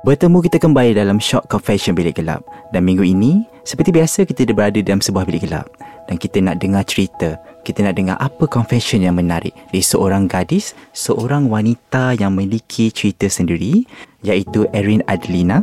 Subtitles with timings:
[0.00, 2.40] Bertemu kita kembali dalam Shock Confession Bilik Gelap.
[2.72, 5.68] Dan minggu ini, seperti biasa kita berada dalam sebuah bilik gelap.
[6.08, 7.36] Dan kita nak dengar cerita.
[7.68, 13.28] Kita nak dengar apa confession yang menarik Dari seorang gadis, seorang wanita yang memiliki cerita
[13.28, 13.84] sendiri
[14.24, 15.60] Iaitu Erin Adelina.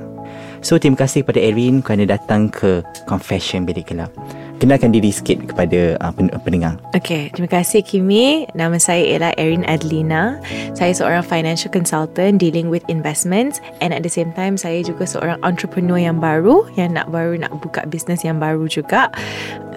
[0.62, 4.14] So, terima kasih kepada Erin kerana datang ke Confession Bilik Gelap
[4.58, 8.50] Kenalkan diri sikit kepada uh, pendengar Okay, terima kasih Kimi.
[8.58, 10.42] Nama saya ialah Erin Adelina.
[10.74, 15.38] Saya seorang financial consultant dealing with investments and at the same time saya juga seorang
[15.46, 19.14] entrepreneur yang baru yang nak baru nak buka bisnes yang baru juga.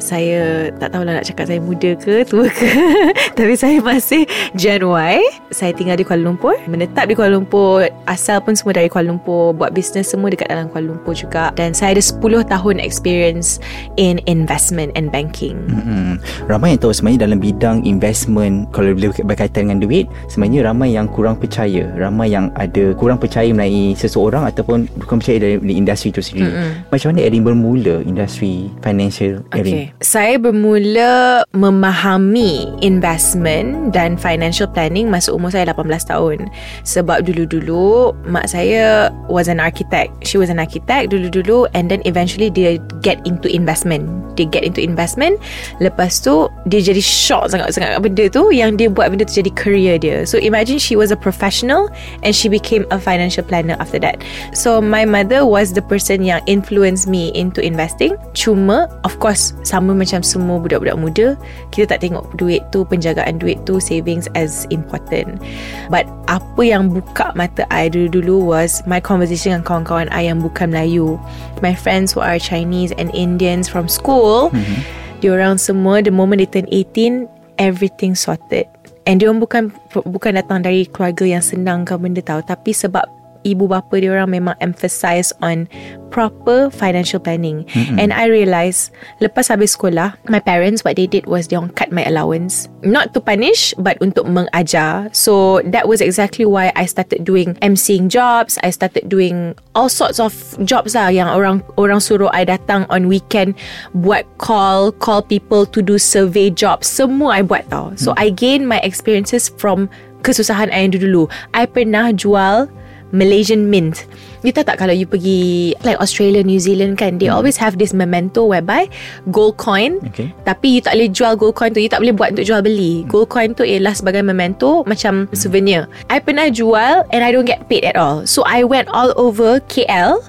[0.00, 2.68] Saya tak tahulah nak cakap saya muda ke tua ke
[3.38, 4.24] tapi saya masih
[4.56, 5.20] Gen Y.
[5.52, 9.52] Saya tinggal di Kuala Lumpur, menetap di Kuala Lumpur, asal pun semua dari Kuala Lumpur,
[9.52, 13.60] buat bisnes semua dekat dalam Kuala Lumpur juga dan saya ada 10 tahun experience
[14.00, 15.60] in investment and banking.
[15.68, 16.16] Hmm,
[16.48, 21.36] ramai yang tahu sebenarnya dalam bidang investment kalau berkaitan dengan duit sebenarnya ramai yang kurang
[21.36, 26.50] percaya ramai yang ada kurang percaya mengenai seseorang ataupun kurang percaya dari industri itu sendiri
[26.50, 26.70] mm-hmm.
[26.88, 29.89] macam mana Erin bermula industri financial Erin Okay.
[29.98, 36.38] Saya bermula memahami investment dan financial planning masa umur saya 18 tahun.
[36.86, 40.14] Sebab dulu-dulu mak saya was an architect.
[40.22, 44.06] She was an architect dulu-dulu and then eventually dia get into investment.
[44.38, 45.42] Dia get into investment.
[45.82, 49.94] Lepas tu dia jadi shock sangat-sangat benda tu yang dia buat benda tu jadi career
[49.98, 50.22] dia.
[50.22, 51.90] So imagine she was a professional
[52.22, 54.22] and she became a financial planner after that.
[54.54, 58.14] So my mother was the person yang influence me into investing.
[58.32, 59.52] Cuma of course
[59.84, 61.26] macam semua budak-budak muda,
[61.72, 65.40] kita tak tengok duit tu, penjagaan duit tu, savings as important.
[65.88, 70.72] But apa yang buka mata I dulu-dulu was my conversation dengan kawan-kawan I yang bukan
[70.72, 71.16] Melayu.
[71.64, 74.80] My friends who are Chinese and Indians from school, mm-hmm.
[75.24, 77.28] diorang semua the moment they turn 18,
[77.60, 78.66] everything sorted.
[79.08, 83.68] And dia bukan bukan datang dari keluarga yang senang ke benda tahu tapi sebab ibu
[83.68, 85.66] bapa dia orang memang emphasize on
[86.10, 87.64] proper financial planning.
[87.70, 87.96] Mm-hmm.
[88.02, 88.90] And I realise
[89.22, 92.68] lepas habis sekolah, my parents what they did was they cut my allowance.
[92.82, 95.08] Not to punish but untuk mengajar.
[95.14, 98.58] So that was exactly why I started doing emceeing jobs.
[98.66, 100.34] I started doing all sorts of
[100.66, 103.54] jobs lah yang orang orang suruh I datang on weekend
[103.94, 106.90] buat call, call people to do survey jobs.
[106.90, 107.94] Semua I buat tau.
[107.94, 108.24] So mm-hmm.
[108.26, 109.86] I gain my experiences from
[110.20, 111.30] kesusahan I yang dulu.
[111.56, 112.68] I pernah jual
[113.10, 114.06] Malaysian Mint.
[114.40, 117.36] You tahu tak kalau you pergi like Australia, New Zealand kan, they hmm.
[117.36, 118.88] always have this memento whereby
[119.28, 120.00] gold coin.
[120.10, 120.32] Okay.
[120.48, 123.04] Tapi you tak boleh jual gold coin tu, you tak boleh buat untuk jual beli.
[123.04, 123.08] Hmm.
[123.12, 125.36] Gold coin tu ialah sebagai memento macam hmm.
[125.36, 125.84] souvenir.
[126.08, 128.24] I pernah jual and I don't get paid at all.
[128.24, 130.24] So I went all over KL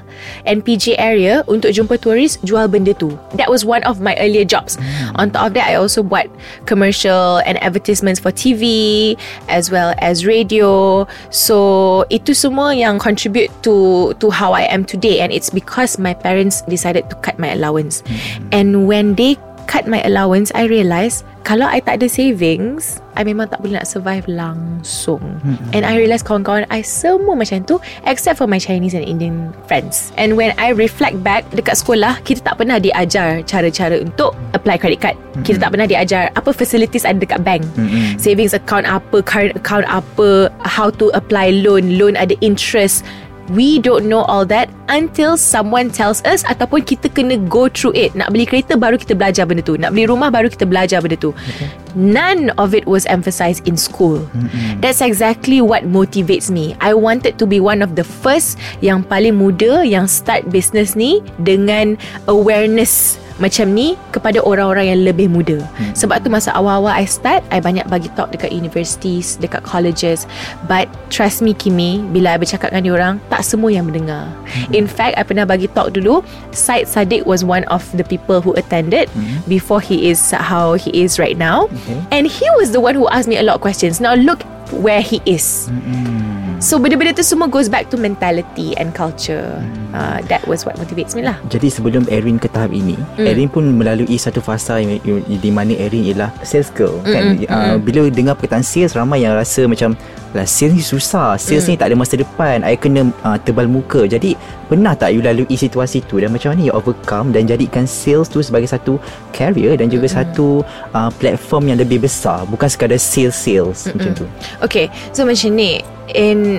[0.45, 3.13] and PJ area untuk jumpa turis jual benda tu.
[3.35, 4.75] That was one of my earlier jobs.
[4.77, 5.15] Hmm.
[5.19, 6.27] On top of that, I also buat
[6.65, 9.15] commercial and advertisements for TV
[9.51, 11.05] as well as radio.
[11.29, 16.15] So itu semua yang contribute to to how I am today, and it's because my
[16.15, 18.01] parents decided to cut my allowance.
[18.07, 18.49] Hmm.
[18.51, 19.37] And when they
[19.71, 23.87] cut my allowance, I realise kalau I tak ada savings, I memang tak boleh nak
[23.87, 25.23] survive langsung.
[25.41, 25.71] Mm-hmm.
[25.71, 30.11] And I realise kawan-kawan I semua macam tu except for my Chinese and Indian friends.
[30.19, 34.99] And when I reflect back dekat sekolah, kita tak pernah diajar cara-cara untuk apply credit
[34.99, 35.15] card.
[35.15, 35.43] Mm-hmm.
[35.47, 37.63] Kita tak pernah diajar apa facilities ada dekat bank.
[37.79, 38.19] Mm-hmm.
[38.19, 43.07] Savings account apa, current account apa, how to apply loan, loan ada interest.
[43.51, 48.15] We don't know all that until someone tells us ataupun kita kena go through it.
[48.15, 49.75] Nak beli kereta baru kita belajar benda tu.
[49.75, 51.35] Nak beli rumah baru kita belajar benda tu.
[51.35, 51.67] Okay.
[51.91, 54.23] None of it was emphasized in school.
[54.31, 54.79] Mm-hmm.
[54.79, 56.79] That's exactly what motivates me.
[56.79, 61.19] I wanted to be one of the first yang paling muda yang start business ni
[61.43, 61.99] dengan
[62.31, 65.57] awareness macam ni kepada orang-orang yang lebih muda.
[65.75, 65.97] Hmm.
[65.97, 70.29] Sebab tu masa awal-awal I start, I banyak bagi talk dekat universities, dekat colleges.
[70.69, 74.29] But trust me Kimi, bila I bercakap dengan diorang, tak semua yang mendengar.
[74.29, 74.77] Hmm.
[74.77, 76.21] In fact, I pernah bagi talk dulu,
[76.53, 79.41] Syed Sadiq was one of the people who attended hmm.
[79.49, 81.65] before he is how he is right now.
[81.83, 81.97] Okay.
[82.13, 83.97] And he was the one who asked me a lot of questions.
[83.97, 85.65] Now look where he is.
[85.67, 86.20] Hmm.
[86.61, 89.57] So benda-benda tu semua goes back to mentality and culture.
[89.57, 89.97] Hmm.
[89.97, 91.35] Uh, that was what motivates me lah.
[91.49, 93.25] Jadi sebelum Erin ke tahap ini, mm.
[93.27, 97.01] Erin pun melalui satu fasa di mana Erin ialah sales girl.
[97.01, 97.11] Mm-mm.
[97.11, 97.23] Kan?
[97.25, 97.77] Uh, mm-hmm.
[97.81, 99.97] Bila dengar perkataan sales, ramai yang rasa macam
[100.31, 101.35] lah sales ni susah.
[101.35, 101.69] Sales mm.
[101.73, 102.63] ni tak ada masa depan.
[102.63, 104.05] I kena uh, tebal muka.
[104.05, 104.37] Jadi
[104.69, 108.39] pernah tak you lalui situasi tu dan macam mana you overcome dan jadikan sales tu
[108.39, 109.01] sebagai satu
[109.33, 110.13] career dan juga mm.
[110.13, 110.61] satu
[110.93, 112.45] uh, platform yang lebih besar.
[112.47, 113.97] Bukan sekadar sales-sales Mm-mm.
[113.97, 114.25] macam tu.
[114.63, 115.81] Okay, so macam ni
[116.11, 116.50] in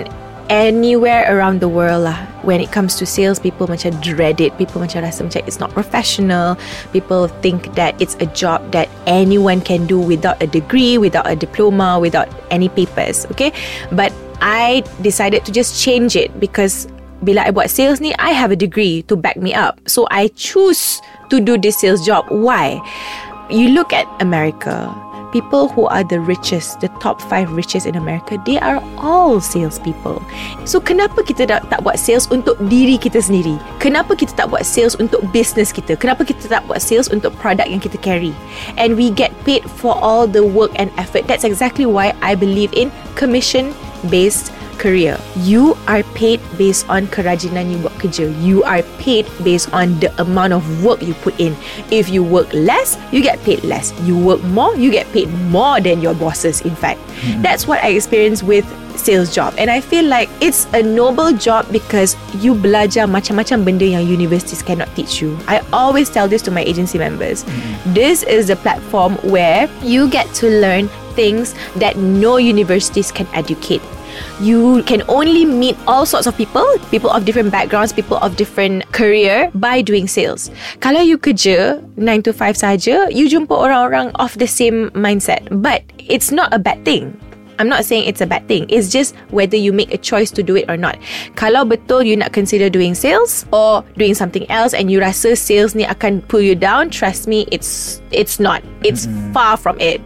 [0.53, 2.19] anywhere around the world lah.
[2.43, 4.53] When it comes to sales people macam dread it.
[4.61, 6.61] People macam rasa macam it's not professional.
[6.93, 11.37] People think that it's a job that anyone can do without a degree without a
[11.37, 13.55] diploma without any papers okay?
[13.95, 14.13] But
[14.43, 16.91] I decided to just change it because
[17.23, 19.79] bila I buat sales ni I have a degree to back me up.
[19.87, 20.99] So I choose
[21.31, 22.27] to do this sales job.
[22.29, 22.83] Why?
[23.49, 24.91] You look at America
[25.33, 30.23] people who are the richest, the top five richest in America, they are all salespeople.
[30.69, 33.57] So kenapa kita tak, tak buat sales untuk diri kita sendiri?
[33.81, 35.97] Kenapa kita tak buat sales untuk business kita?
[35.97, 38.37] Kenapa kita tak buat sales untuk produk yang kita carry?
[38.77, 41.27] And we get paid for all the work and effort.
[41.27, 43.73] That's exactly why I believe in commission
[44.13, 44.53] based
[44.83, 45.15] career.
[45.39, 48.27] You are paid based on kerajinan you buat kerja.
[48.43, 51.55] You are paid based on the amount of work you put in.
[51.95, 53.95] If you work less, you get paid less.
[54.03, 56.99] You work more, you get paid more than your bosses, in fact.
[56.99, 57.47] Mm-hmm.
[57.47, 58.67] That's what I experienced with
[58.99, 59.55] sales job.
[59.57, 64.61] And I feel like it's a noble job because you belajar macam-macam benda yang universities
[64.61, 65.39] cannot teach you.
[65.47, 67.47] I always tell this to my agency members.
[67.47, 67.95] Mm-hmm.
[67.95, 73.81] This is the platform where you get to learn things that no universities can educate
[74.41, 78.91] you can only meet all sorts of people, people of different backgrounds, people of different
[78.93, 80.51] career by doing sales.
[80.81, 85.47] Kalau you kerja 9 to 5 saja, you jumpa orang-orang of the same mindset.
[85.51, 87.17] But it's not a bad thing.
[87.59, 88.67] I'm not saying it's a bad thing.
[88.69, 90.99] It's just whether you make a choice to do it or not.
[91.37, 95.75] Kalau betul you nak consider doing sales or doing something else and you rasa sales
[95.75, 98.67] ni akan pull you down, trust me, it's it's not.
[98.83, 99.31] It's mm-hmm.
[99.31, 100.03] far from it.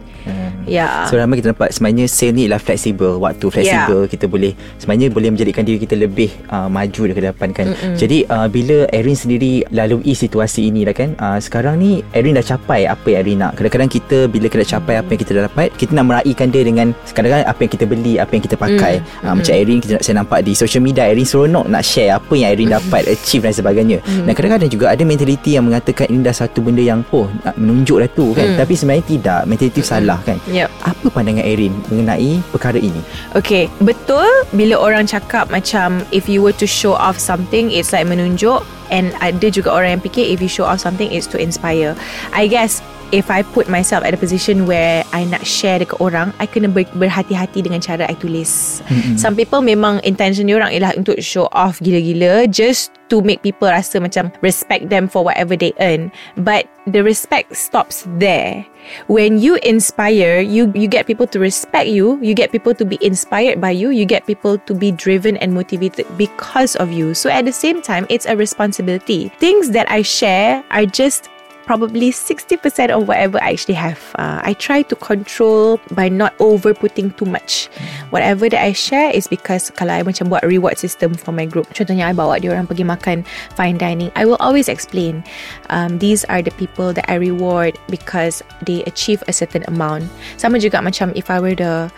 [0.67, 1.07] Yeah.
[1.07, 4.11] So ramai kita nampak sebenarnya sale ni ialah flexible, waktu flexible yeah.
[4.11, 7.71] kita boleh sebenarnya boleh menjadikan diri kita lebih uh, maju ke depan kan.
[7.71, 7.95] Mm-mm.
[7.95, 12.43] Jadi uh, bila Erin sendiri lalui situasi ini dah kan, uh, sekarang ni Erin dah
[12.43, 13.55] capai apa yang Erin nak.
[13.55, 16.61] Kadang-kadang kita bila kita dah capai apa yang kita dah dapat, kita nak meraihkan dia
[16.67, 18.93] dengan kadang-kadang apa yang kita beli, apa yang kita pakai.
[18.99, 19.23] Mm.
[19.23, 22.49] Uh, macam Erin kita saya nampak di social media Erin seronok nak share apa yang
[22.51, 23.97] Erin dapat achieve dan sebagainya.
[24.03, 24.25] Mm.
[24.27, 28.03] Dan kadang-kadang juga ada mentaliti yang mengatakan ini dah satu benda yang oh nak menunjuk
[28.03, 28.47] dah tu kan.
[28.53, 28.57] Mm.
[28.59, 29.87] Tapi sebenarnya tidak, mentaliti mm.
[29.87, 30.37] salah kan.
[30.57, 30.69] Yep.
[30.89, 32.97] Apa pandangan Erin mengenai perkara ini?
[33.37, 34.25] Okay, betul
[34.57, 38.65] bila orang cakap macam if you were to show off something, it's like menunjuk.
[38.89, 41.93] And ada juga orang yang fikir if you show off something, it's to inspire.
[42.33, 42.81] I guess
[43.11, 46.71] if I put myself at a position where I nak share dekat orang, I kena
[46.71, 48.83] ber- berhati-hati dengan cara I tulis.
[48.87, 49.15] Mm-hmm.
[49.15, 54.03] Some people memang intention orang ialah untuk show off gila-gila just to make people rasa
[54.03, 56.11] macam respect them for whatever they earn.
[56.35, 58.67] But the respect stops there.
[59.11, 62.95] When you inspire, you you get people to respect you, you get people to be
[63.03, 67.11] inspired by you, you get people to be driven and motivated because of you.
[67.11, 69.27] So at the same time, it's a responsibility.
[69.43, 71.27] Things that I share are just
[71.67, 73.99] probably 60% of whatever I actually have.
[74.15, 77.67] Uh, I try to control by not over putting too much.
[78.09, 81.67] Whatever that I share is because kalau I macam buat reward system for my group.
[81.75, 83.27] Contohnya I bawa dia orang pergi makan
[83.59, 84.15] fine dining.
[84.15, 85.27] I will always explain
[85.67, 90.07] um, these are the people that I reward because they achieve a certain amount.
[90.39, 91.91] Sama juga macam if I were the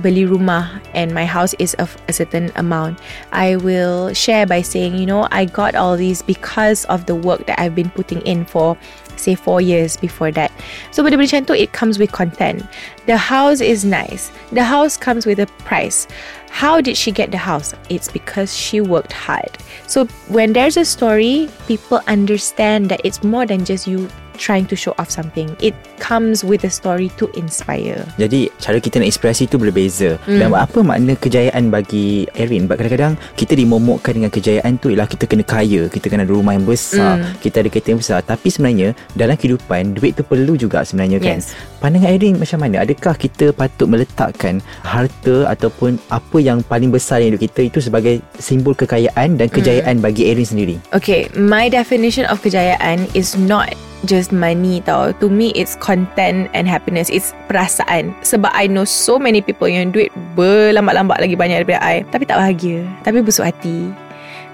[0.00, 3.00] beli rumah and my house is of a certain amount,
[3.32, 7.46] I will share by saying, you know, I got all these because of the work
[7.46, 8.76] that I've been putting in for
[9.16, 10.52] say four years before that.
[10.92, 12.62] So benda-benda macam tu, it comes with content.
[13.06, 14.30] The house is nice.
[14.52, 16.06] The house comes with a price.
[16.50, 17.74] How did she get the house?
[17.92, 19.58] It's because she worked hard.
[19.86, 24.76] So when there's a story, people understand that it's more than just you trying to
[24.76, 25.48] show off something.
[25.58, 28.04] It comes with a story to inspire.
[28.20, 30.20] Jadi cara kita nak inspirasi tu berbeza.
[30.28, 30.38] Mm.
[30.38, 32.68] Dan apa makna kejayaan bagi Erin?
[32.68, 36.52] Sebab kadang-kadang kita dimomokkan dengan kejayaan tu ialah kita kena kaya, kita kena ada rumah
[36.54, 37.40] yang besar, mm.
[37.40, 38.20] kita ada kereta yang besar.
[38.22, 41.38] Tapi sebenarnya dalam kehidupan duit tu perlu juga sebenarnya kan.
[41.38, 41.54] Yes.
[41.78, 42.82] Pandangan Erin macam mana?
[42.82, 48.18] Adakah kita patut meletakkan harta ataupun apa yang paling besar yang hidup kita itu sebagai
[48.40, 50.04] simbol kekayaan dan kejayaan mm.
[50.04, 50.76] bagi Erin sendiri?
[50.90, 53.70] Okay, my definition of kejayaan is not
[54.04, 55.12] just money tau.
[55.18, 57.08] To me, it's content and happiness.
[57.08, 58.14] It's perasaan.
[58.22, 62.04] Sebab I know so many people yang duit berlambat-lambat lagi banyak daripada I.
[62.08, 62.86] Tapi tak bahagia.
[63.02, 64.05] Tapi busuk hati.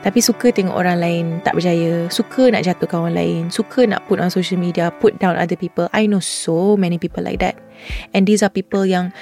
[0.02, 2.10] Tapi suka tengok orang lain tak berjaya.
[2.10, 3.42] Suka nak jatuhkan orang lain.
[3.54, 5.86] Suka nak put on social media, put down other people.
[5.94, 7.54] I know so many people like that.
[8.10, 9.14] And these are people yang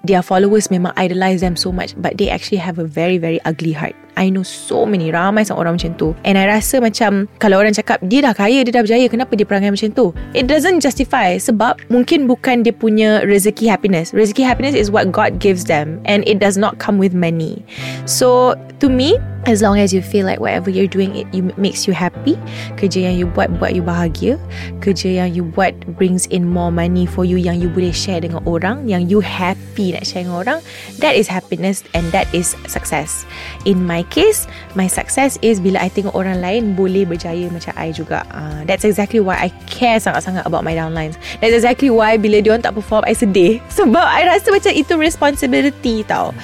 [0.00, 3.76] their followers memang idolize them so much but they actually have a very very ugly
[3.76, 3.92] heart.
[4.20, 6.08] I know so many ramai sangat orang macam tu.
[6.28, 9.48] And I rasa macam kalau orang cakap dia dah kaya, dia dah berjaya, kenapa dia
[9.48, 10.12] perangai macam tu?
[10.36, 14.12] It doesn't justify sebab mungkin bukan dia punya rezeki happiness.
[14.12, 17.64] Rezeki happiness is what God gives them and it does not come with money.
[18.04, 21.92] So to me, as long as you feel like whatever you're doing it makes you
[21.96, 22.36] happy,
[22.76, 24.36] kerja yang you buat buat you bahagia,
[24.84, 28.44] kerja yang you buat brings in more money for you yang you boleh share dengan
[28.44, 30.58] orang, yang you happy nak share dengan orang,
[31.00, 33.24] that is happiness and that is success.
[33.64, 37.94] In my case my success is bila I tengok orang lain boleh berjaya macam I
[37.94, 38.26] juga.
[38.34, 41.16] Uh, that's exactly why I care sangat-sangat about my downlines.
[41.38, 43.62] That's exactly why bila dia orang tak perform I sedih.
[43.78, 46.34] Sebab I rasa macam itu responsibility tau.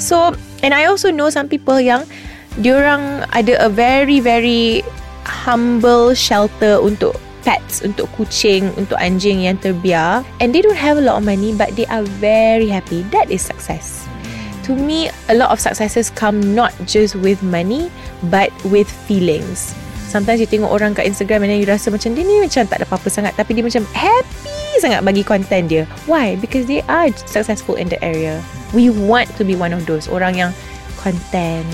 [0.00, 0.34] So
[0.64, 2.08] and I also know some people yang
[2.58, 4.82] diorang ada a very very
[5.22, 10.26] humble shelter untuk pets untuk kucing untuk anjing yang terbiar.
[10.42, 13.06] And they don't have a lot of money but they are very happy.
[13.14, 14.09] That is success
[14.70, 17.90] to me, a lot of successes come not just with money,
[18.30, 19.74] but with feelings.
[20.06, 22.82] Sometimes you tengok orang kat Instagram and then you rasa macam dia ni macam tak
[22.82, 25.84] ada apa-apa sangat tapi dia macam happy sangat bagi content dia.
[26.06, 26.34] Why?
[26.38, 28.42] Because they are successful in the area.
[28.70, 30.50] We want to be one of those orang yang
[30.98, 31.66] content,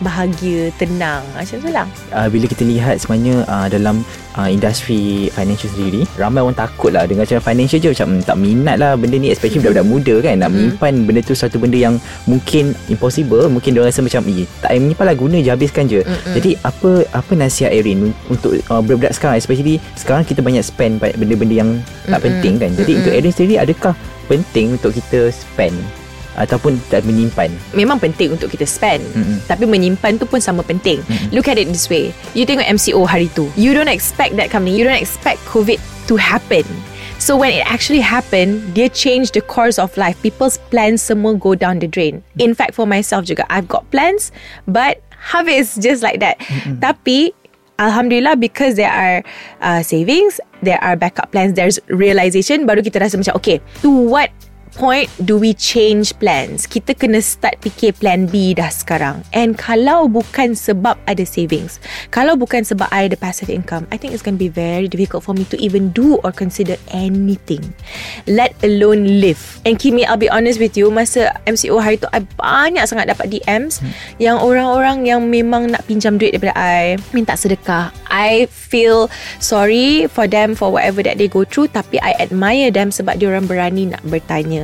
[0.00, 1.22] bahagia, tenang.
[1.32, 1.86] Macam tu lah.
[2.12, 4.02] Uh, bila kita lihat sebenarnya uh, dalam
[4.34, 8.36] uh, industri financial sendiri, ramai orang takut lah dengan cara financial je macam hmm, tak
[8.36, 10.56] minat lah benda ni especially budak-budak muda kan nak Hmm.
[10.56, 11.94] menyimpan benda tu satu benda yang
[12.26, 16.00] mungkin impossible, mungkin dia rasa macam eh tak payah menyimpan lah guna je habiskan je.
[16.02, 16.34] Mm-mm.
[16.34, 21.14] Jadi apa apa nasihat Erin untuk uh, budak-budak sekarang especially sekarang kita banyak spend banyak
[21.20, 21.70] benda-benda yang
[22.08, 22.26] tak Mm-mm.
[22.26, 22.70] penting kan.
[22.74, 23.00] Jadi Mm-mm.
[23.04, 23.94] untuk Erin sendiri adakah
[24.26, 25.74] penting untuk kita spend
[26.38, 27.50] ataupun tak menyimpan?
[27.74, 29.02] Memang penting untuk kita spend.
[29.14, 29.42] Mm-mm.
[29.46, 31.02] Tapi menyimpan tu pun sama penting.
[31.02, 31.34] Mm-mm.
[31.34, 32.14] Look at it this way.
[32.36, 33.50] You tengok MCO hari tu.
[33.58, 34.76] You don't expect that coming.
[34.76, 36.66] You don't expect COVID to happen.
[37.20, 40.16] So when it actually happened, dia change the course of life.
[40.24, 42.24] People's plans semua go down the drain.
[42.40, 44.32] In fact, for myself juga, I've got plans,
[44.64, 46.40] but habis just like that.
[46.80, 47.36] Tapi
[47.80, 49.24] Alhamdulillah because there are
[49.64, 54.28] uh, savings, there are backup plans, there's realization baru kita rasa macam okay, to what
[54.74, 56.64] point do we change plans?
[56.66, 59.22] Kita kena start fikir plan B dah sekarang.
[59.34, 61.78] And kalau bukan sebab ada savings,
[62.10, 65.26] kalau bukan sebab I ada passive income, I think it's going to be very difficult
[65.26, 67.62] for me to even do or consider anything.
[68.26, 69.40] Let alone live.
[69.64, 73.30] And Kimi, I'll be honest with you, masa MCO hari tu, I banyak sangat dapat
[73.30, 73.92] DMs hmm.
[74.20, 77.92] yang orang-orang yang memang nak pinjam duit daripada I, minta sedekah.
[78.10, 79.08] I feel
[79.38, 83.30] sorry for them for whatever that they go through, tapi I admire them sebab dia
[83.30, 84.59] orang berani nak bertanya.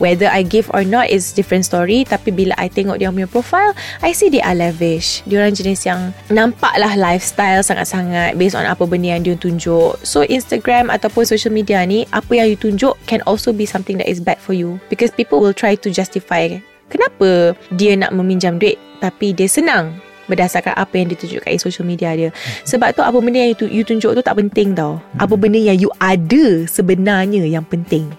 [0.00, 3.76] Whether I give or not is different story, tapi bila I tengok dia punya profile,
[4.00, 5.20] I see they are lavish.
[5.28, 10.00] Dia orang jenis yang nampaklah lifestyle sangat-sangat based on apa benda yang dia tunjuk.
[10.06, 14.08] So Instagram ataupun social media ni, apa yang you tunjuk can also be something that
[14.08, 16.48] is bad for you because people will try to justify
[16.90, 22.14] kenapa dia nak meminjam duit tapi dia senang berdasarkan apa yang ditunjuk kat social media
[22.14, 22.30] dia.
[22.66, 24.98] Sebab tu apa benda yang you, you tunjuk tu tak penting tau.
[25.18, 28.10] Apa benda yang you ada sebenarnya yang penting.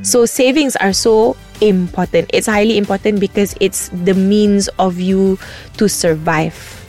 [0.00, 2.28] So savings are so important.
[2.32, 5.40] It's highly important because it's the means of you
[5.80, 6.85] to survive.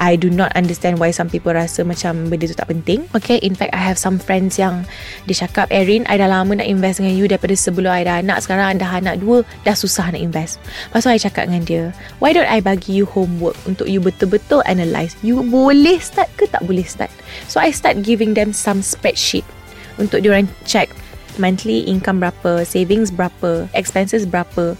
[0.00, 3.04] I do not understand why some people rasa macam benda tu tak penting.
[3.12, 4.88] Okay, in fact I have some friends yang
[5.28, 8.40] dia cakap, Erin, I dah lama nak invest dengan you daripada sebelum I dah anak.
[8.40, 10.56] Sekarang I dah anak dua, dah susah nak invest.
[10.88, 11.84] Lepas tu I cakap dengan dia,
[12.18, 15.12] why don't I bagi you homework untuk you betul-betul analyse.
[15.20, 17.12] You boleh start ke tak boleh start?
[17.52, 19.44] So I start giving them some spreadsheet
[20.00, 20.88] untuk diorang check
[21.38, 24.74] monthly income berapa, savings berapa, expenses berapa.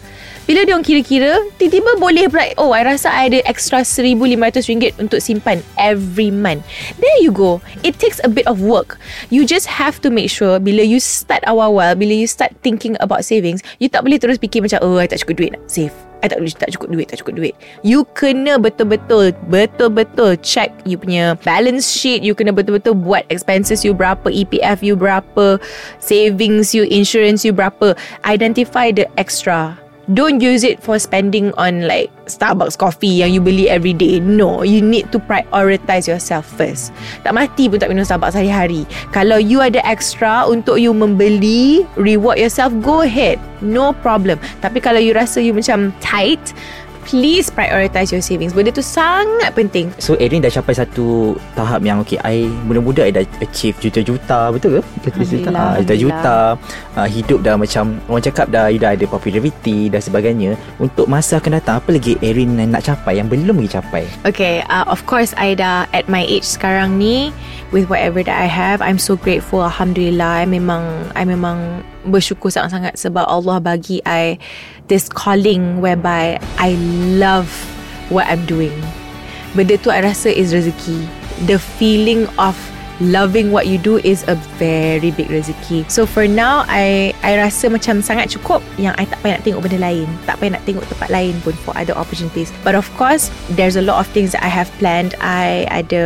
[0.50, 5.22] Bila dia orang kira-kira, tiba-tiba boleh pula, oh I rasa I ada extra RM1,500 untuk
[5.22, 6.66] simpan every month.
[6.98, 7.62] There you go.
[7.86, 8.98] It takes a bit of work.
[9.30, 13.22] You just have to make sure bila you start awal-awal, bila you start thinking about
[13.22, 15.94] savings, you tak boleh terus fikir macam, oh I tak cukup duit nak save.
[16.20, 17.54] I tak, tak cukup duit, tak cukup duit.
[17.80, 22.20] You kena betul-betul, betul-betul check you punya balance sheet.
[22.20, 25.56] You kena betul-betul buat expenses you berapa, EPF you berapa,
[26.00, 27.96] savings you, insurance you berapa.
[28.28, 29.76] Identify the extra.
[30.10, 34.18] Don't use it for spending on like Starbucks coffee yang you beli every day.
[34.18, 36.90] No, you need to prioritize yourself first.
[37.22, 38.90] Tak mati pun tak minum Starbucks hari-hari.
[39.14, 43.38] Kalau you ada extra untuk you membeli, reward yourself, go ahead.
[43.62, 44.42] No problem.
[44.58, 46.40] Tapi kalau you rasa you macam tight,
[47.04, 48.52] please prioritize your savings.
[48.52, 49.92] Benda tu sangat penting.
[50.00, 54.78] So Erin dah capai satu tahap yang okay, I muda-muda I dah achieve juta-juta, betul
[54.78, 54.82] ke?
[55.08, 56.36] Juta-juta, ah, juta-juta.
[56.96, 60.56] Uh, hidup dah macam orang cakap dah you dah ada popularity dan sebagainya.
[60.78, 64.04] Untuk masa akan datang apa lagi Erin nak capai yang belum lagi capai?
[64.28, 67.32] Okay, uh, of course I dah at my age sekarang ni
[67.70, 69.62] with whatever that I have, I'm so grateful.
[69.62, 74.40] Alhamdulillah, I memang I memang bersyukur sangat-sangat sebab Allah bagi I
[74.88, 76.74] this calling whereby I
[77.20, 77.48] love
[78.08, 78.74] what I'm doing.
[79.52, 81.04] Benda tu I rasa is rezeki.
[81.48, 82.54] The feeling of
[83.00, 85.88] loving what you do is a very big rezeki.
[85.90, 89.60] So for now, I I rasa macam sangat cukup yang I tak payah nak tengok
[89.64, 90.06] benda lain.
[90.28, 92.52] Tak payah nak tengok tempat lain pun for other opportunities.
[92.62, 95.16] But of course, there's a lot of things that I have planned.
[95.18, 96.04] I ada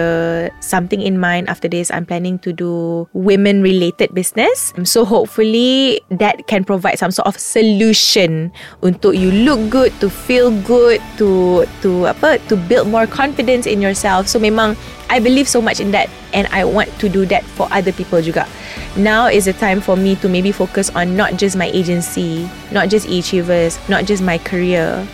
[0.62, 1.90] something in mind after this.
[1.90, 4.72] I'm planning to do women related business.
[4.86, 8.54] So hopefully that can provide some sort of solution
[8.86, 13.82] untuk you look good, to feel good, to to apa, to build more confidence in
[13.82, 14.30] yourself.
[14.30, 14.78] So memang
[15.10, 18.20] I believe so much in that and I want to do that for other people
[18.20, 18.48] juga.
[18.96, 22.88] Now is the time for me to maybe focus on not just my agency, not
[22.88, 25.06] just e-achievers, not just my career,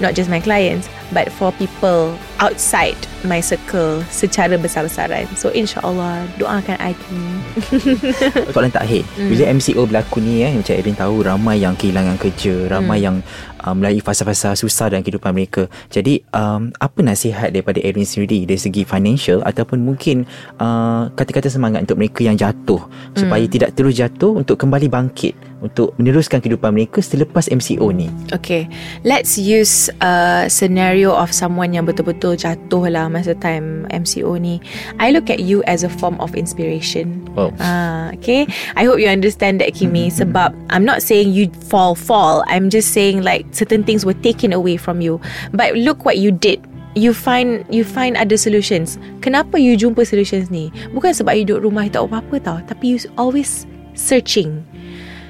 [0.00, 5.26] not just my clients, but for people outside my circle secara besar-besaran.
[5.34, 6.92] So insyaAllah doakan I
[8.54, 9.30] Soalan terakhir Hmm.
[9.30, 13.04] Bila MCO berlaku ni eh, Macam Erin tahu Ramai yang kehilangan kerja Ramai Hmm.
[13.04, 13.16] yang
[13.62, 18.58] uh, Melalui fasa-fasa susah Dalam kehidupan mereka Jadi um, Apa nasihat daripada Erin sendiri Dari
[18.58, 22.82] segi financial Ataupun mungkin uh, Kata-kata semangat Untuk mereka yang jatuh
[23.14, 23.52] Supaya Hmm.
[23.52, 28.66] tidak terus jatuh Untuk kembali bangkit Untuk meneruskan kehidupan mereka Selepas MCO ni Okay,
[29.02, 34.58] let's use a scenario of someone yang betul-betul jatuh lah masa time MCO ni.
[34.98, 37.22] I look at you as a form of inspiration.
[37.38, 37.54] Wow.
[37.62, 38.50] Ah, okay.
[38.74, 40.10] I hope you understand that, Kimi.
[40.10, 42.42] Sebab I'm not saying you fall, fall.
[42.50, 45.22] I'm just saying like certain things were taken away from you.
[45.54, 46.58] But look what you did.
[46.98, 48.98] You find you find other solutions.
[49.22, 50.74] Kenapa you jumpa solutions ni?
[50.90, 52.58] Bukan sebab you duduk rumah you tak apa-apa tau.
[52.66, 54.66] Tapi you always searching.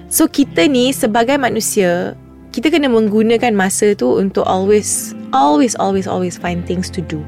[0.08, 2.16] So kita ni sebagai manusia
[2.52, 7.20] kita kena menggunakan masa tu untuk always always always always find things to do.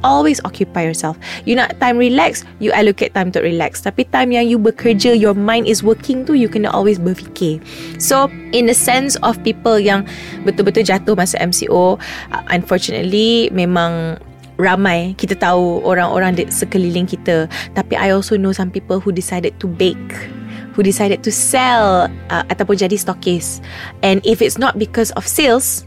[0.00, 1.20] Always occupy yourself.
[1.44, 3.84] You nak time relax, you allocate time to relax.
[3.84, 7.60] Tapi time yang you bekerja, your mind is working tu, you kena always berfikir.
[8.00, 10.08] So, in the sense of people yang
[10.48, 12.00] betul-betul jatuh masa MCO,
[12.32, 14.16] uh, unfortunately, memang
[14.56, 17.44] ramai kita tahu orang-orang di sekeliling kita.
[17.76, 20.32] Tapi I also know some people who decided to bake
[20.74, 23.62] who decided to sell uh, ataupun jadi stockist.
[24.02, 25.84] And if it's not because of sales,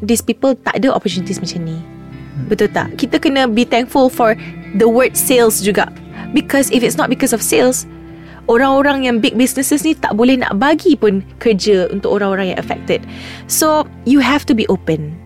[0.00, 1.78] these people tak ada opportunities macam ni.
[2.48, 3.00] Betul tak?
[3.00, 4.36] Kita kena be thankful for
[4.76, 5.88] the word sales juga.
[6.36, 7.88] Because if it's not because of sales,
[8.46, 13.02] orang-orang yang big businesses ni tak boleh nak bagi pun kerja untuk orang-orang yang affected.
[13.48, 15.25] So, you have to be open.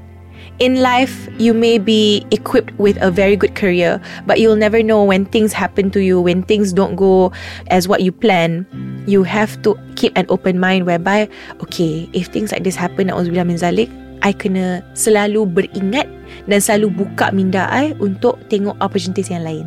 [0.60, 3.96] In life, you may be equipped with a very good career,
[4.28, 7.32] but you'll never know when things happen to you, when things don't go
[7.72, 8.68] as what you plan.
[9.08, 11.32] You have to keep an open mind whereby,
[11.64, 13.88] okay, if things like this happen, na'udzubillah min zalik,
[14.20, 16.04] I kena selalu beringat
[16.44, 19.64] dan selalu buka minda I untuk tengok opportunities yang lain.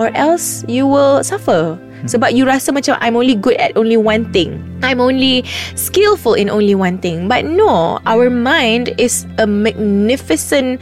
[0.00, 1.76] Or else, you will suffer.
[2.06, 4.58] Sebab you rasa macam I'm only good at only one thing.
[4.82, 7.28] I'm only skillful in only one thing.
[7.28, 10.80] But no, our mind is a magnificent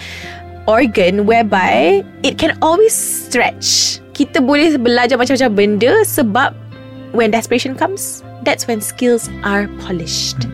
[0.69, 4.01] organ whereby it can always stretch.
[4.15, 6.53] Kita boleh belajar macam-macam benda sebab
[7.17, 10.47] when desperation comes, that's when skills are polished.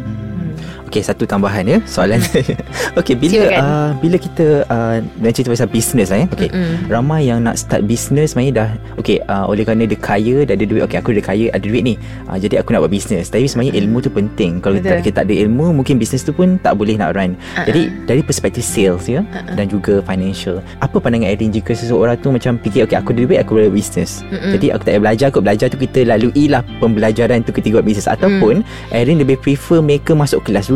[0.86, 2.22] Okay satu tambahan ya Soalan
[3.00, 3.60] Okay bila Silakan.
[3.60, 6.86] uh, Bila kita uh, Nak cerita pasal business lah ya Okay Mm-mm.
[6.86, 10.62] Ramai yang nak start business Sebenarnya dah Okay uh, oleh kerana dia kaya Dah ada
[10.62, 11.94] duit Okay aku dah kaya Ada duit ni
[12.24, 14.88] uh, Jadi aku nak buat business Tapi sebenarnya ilmu tu penting Kalau Betul.
[14.88, 17.66] tak, kita tak ada ilmu Mungkin business tu pun Tak boleh nak run Uh-uh.
[17.66, 19.52] Jadi dari perspektif sales ya Uh-uh.
[19.52, 23.38] Dan juga financial Apa pandangan Erin Jika seseorang tu macam fikir Okay aku ada duit
[23.42, 24.54] Aku boleh buat business Mm-mm.
[24.54, 27.86] Jadi aku tak payah belajar Aku belajar tu kita lalui lah Pembelajaran tu ketika buat
[27.86, 30.75] business Ataupun Erin lebih prefer Mereka masuk kelas dulu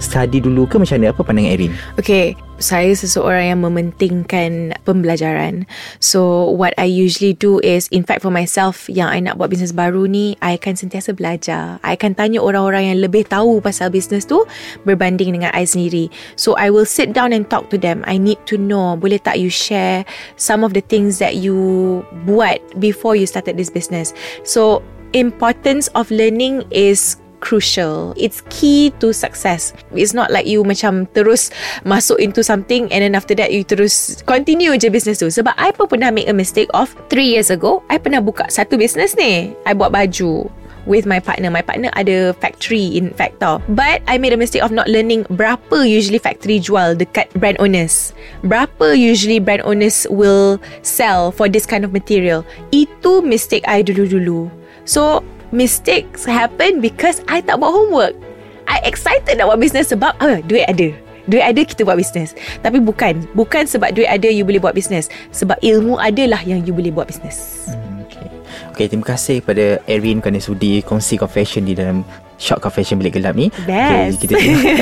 [0.00, 5.66] Study dulu ke macam mana Apa pandangan Erin Okay, saya seseorang yang mementingkan pembelajaran.
[5.98, 9.74] So, what I usually do is, in fact for myself, yang I nak buat bisnes
[9.74, 11.82] baru ni, I akan sentiasa belajar.
[11.82, 14.46] I akan tanya orang-orang yang lebih tahu pasal bisnes tu
[14.86, 16.10] berbanding dengan I sendiri.
[16.38, 18.06] So, I will sit down and talk to them.
[18.06, 20.06] I need to know, boleh tak you share
[20.38, 24.14] some of the things that you buat before you started this business.
[24.46, 24.82] So,
[25.14, 28.16] importance of learning is crucial.
[28.16, 29.76] It's key to success.
[29.92, 31.52] It's not like you macam terus
[31.84, 35.28] masuk into something and then after that you terus continue je business tu.
[35.28, 38.80] Sebab I pun pernah make a mistake of 3 years ago, I pernah buka satu
[38.80, 39.52] business ni.
[39.68, 40.48] I buat baju.
[40.86, 41.50] with my partner.
[41.50, 43.60] My partner ada factory in fact tau.
[43.68, 48.12] But I made a mistake of not learning berapa usually factory jual dekat brand owners.
[48.44, 52.44] Berapa usually brand owners will sell for this kind of material.
[52.72, 54.48] Itu mistake I dulu-dulu.
[54.84, 58.18] So mistakes happen because I tak buat homework.
[58.66, 60.90] I excited nak buat business sebab oh, duit ada.
[61.24, 65.08] Duit ada kita buat bisnes Tapi bukan Bukan sebab duit ada You boleh buat bisnes
[65.32, 68.28] Sebab ilmu adalah Yang you boleh buat bisnes Hmm, Okay.
[68.68, 72.04] okay, terima kasih kepada Erin kerana sudi kongsi confession di dalam
[72.36, 73.48] Shock Confession Bilik Gelap ni.
[73.64, 74.18] Best.
[74.18, 74.34] okay, kita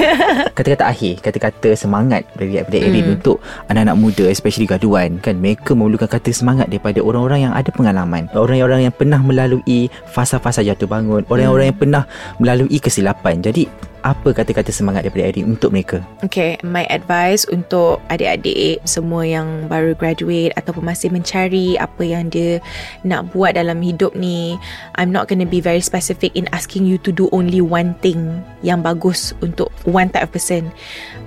[0.56, 3.18] Kata-kata akhir Kata-kata semangat dari, daripada Erin Hmm.
[3.18, 5.36] Untuk anak-anak muda Especially gaduan kan?
[5.40, 8.30] Mereka memerlukan kata semangat Daripada orang-orang yang ada pengalaman.
[8.32, 11.26] Orang-orang yang pernah melalui Fasa-fasa jatuh bangun.
[11.26, 12.02] Orang-orang yang pernah
[12.38, 13.42] Melalui kesilapan.
[13.42, 19.66] Jadi Apa kata-kata semangat daripada Erin Untuk mereka Okay, my advice untuk adik-adik semua yang
[19.66, 22.58] baru graduate ataupun masih mencari apa yang dia
[23.02, 24.58] nak buat dalam hidup ni,
[24.96, 28.40] I'm not going to be very specific in asking you to do only one thing
[28.62, 30.70] yang bagus untuk one type of person.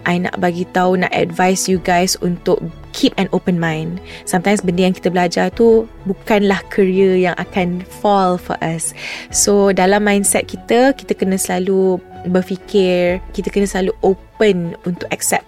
[0.08, 2.62] I nak bagi tahu, nak advise you guys untuk
[2.96, 4.00] keep an open mind.
[4.24, 8.96] Sometimes benda yang kita belajar tu bukanlah career yang akan fall for us.
[9.34, 15.46] So dalam mindset kita, kita kena selalu berfikir, kita kena selalu open untuk accept.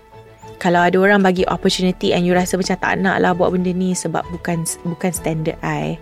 [0.57, 3.93] Kalau ada orang bagi opportunity and you rasa macam tak nak lah buat benda ni
[3.93, 6.01] sebab bukan bukan standard I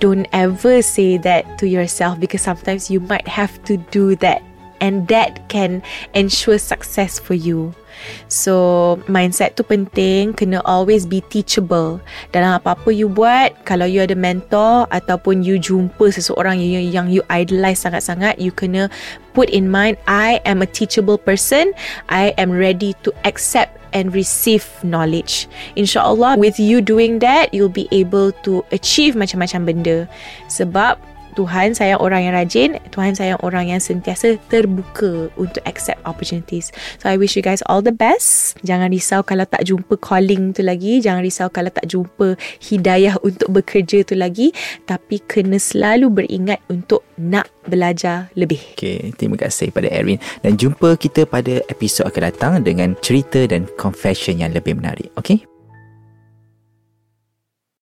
[0.00, 4.40] don't ever say that to yourself because sometimes you might have to do that
[4.80, 5.84] and that can
[6.16, 7.76] ensure success for you
[8.28, 10.34] So mindset tu penting.
[10.34, 12.00] Kena always be teachable.
[12.30, 17.22] Dalam apa-apa you buat Kalau you ada mentor Ataupun you jumpa seseorang yang, yang you
[17.28, 18.88] idolize sangat-sangat You kena
[19.32, 21.72] put in mind I am a teachable person.
[22.10, 25.50] I am ready to accept and receive knowledge.
[25.74, 29.98] InsyaAllah with you doing that You'll be able to achieve macam-macam benda.
[30.46, 30.98] Sebab
[31.34, 36.70] Tuhan sayang orang yang rajin Tuhan sayang orang yang sentiasa terbuka Untuk accept opportunities.
[36.98, 38.58] So I wish you guys all the best.
[38.66, 41.00] Jangan risau kalau tak jumpa calling tu lagi.
[41.00, 44.52] Jangan risau kalau tak jumpa hidayah untuk bekerja tu lagi.
[44.84, 48.60] Tapi kena selalu beringat untuk nak belajar lebih.
[48.74, 53.68] Okay, terima kasih pada Erin Dan jumpa kita pada episod akan datang Dengan cerita dan
[53.76, 55.12] confession yang lebih menarik.
[55.20, 55.44] Okay